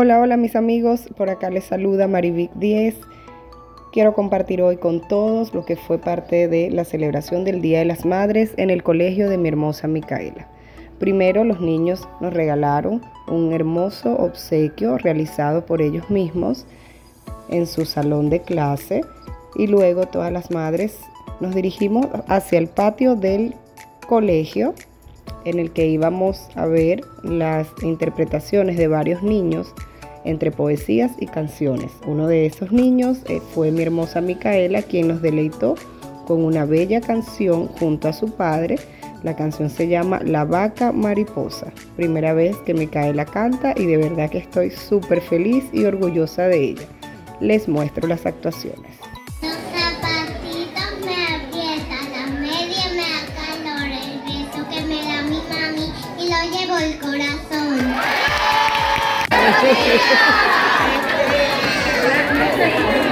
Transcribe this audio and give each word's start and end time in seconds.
Hola, 0.00 0.20
hola 0.20 0.36
mis 0.36 0.54
amigos, 0.54 1.08
por 1.16 1.28
acá 1.28 1.50
les 1.50 1.64
saluda 1.64 2.06
Marivic 2.06 2.52
10. 2.52 2.94
Quiero 3.90 4.14
compartir 4.14 4.62
hoy 4.62 4.76
con 4.76 5.00
todos 5.08 5.52
lo 5.52 5.64
que 5.64 5.74
fue 5.74 5.98
parte 5.98 6.46
de 6.46 6.70
la 6.70 6.84
celebración 6.84 7.42
del 7.42 7.60
Día 7.60 7.80
de 7.80 7.84
las 7.84 8.06
Madres 8.06 8.52
en 8.58 8.70
el 8.70 8.84
colegio 8.84 9.28
de 9.28 9.38
mi 9.38 9.48
hermosa 9.48 9.88
Micaela. 9.88 10.46
Primero 11.00 11.42
los 11.42 11.60
niños 11.60 12.08
nos 12.20 12.32
regalaron 12.32 13.02
un 13.26 13.52
hermoso 13.52 14.14
obsequio 14.14 14.98
realizado 14.98 15.66
por 15.66 15.82
ellos 15.82 16.08
mismos 16.10 16.64
en 17.48 17.66
su 17.66 17.84
salón 17.84 18.30
de 18.30 18.40
clase 18.40 19.00
y 19.56 19.66
luego 19.66 20.06
todas 20.06 20.30
las 20.30 20.52
madres 20.52 20.96
nos 21.40 21.56
dirigimos 21.56 22.06
hacia 22.28 22.60
el 22.60 22.68
patio 22.68 23.16
del 23.16 23.56
colegio 24.06 24.74
en 25.48 25.58
el 25.58 25.70
que 25.70 25.86
íbamos 25.86 26.48
a 26.54 26.66
ver 26.66 27.02
las 27.22 27.68
interpretaciones 27.82 28.76
de 28.76 28.88
varios 28.88 29.22
niños 29.22 29.74
entre 30.24 30.50
poesías 30.50 31.12
y 31.18 31.26
canciones. 31.26 31.92
Uno 32.06 32.26
de 32.26 32.46
esos 32.46 32.72
niños 32.72 33.18
eh, 33.28 33.40
fue 33.54 33.70
mi 33.70 33.82
hermosa 33.82 34.20
Micaela, 34.20 34.82
quien 34.82 35.08
nos 35.08 35.22
deleitó 35.22 35.74
con 36.26 36.44
una 36.44 36.64
bella 36.64 37.00
canción 37.00 37.68
junto 37.68 38.08
a 38.08 38.12
su 38.12 38.30
padre. 38.30 38.76
La 39.22 39.34
canción 39.34 39.70
se 39.70 39.88
llama 39.88 40.20
La 40.24 40.44
vaca 40.44 40.92
mariposa. 40.92 41.72
Primera 41.96 42.34
vez 42.34 42.56
que 42.58 42.74
Micaela 42.74 43.24
canta 43.24 43.74
y 43.76 43.86
de 43.86 43.96
verdad 43.96 44.30
que 44.30 44.38
estoy 44.38 44.70
súper 44.70 45.20
feliz 45.20 45.64
y 45.72 45.84
orgullosa 45.84 46.46
de 46.46 46.62
ella. 46.62 46.86
Les 47.40 47.68
muestro 47.68 48.06
las 48.06 48.26
actuaciones. 48.26 49.07
Thank 59.50 59.64
you. 63.04 63.07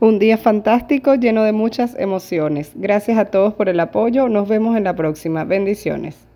Un 0.00 0.20
día 0.20 0.38
fantástico 0.38 1.16
lleno 1.16 1.42
de 1.42 1.50
muchas 1.50 1.96
emociones. 1.98 2.70
Gracias 2.76 3.18
a 3.18 3.24
todos 3.24 3.54
por 3.54 3.68
el 3.68 3.80
apoyo. 3.80 4.28
Nos 4.28 4.46
vemos 4.46 4.76
en 4.76 4.84
la 4.84 4.94
próxima. 4.94 5.42
Bendiciones. 5.42 6.27